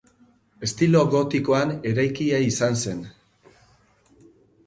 [0.67, 3.03] Estilo gotikoan eraikia izan zen.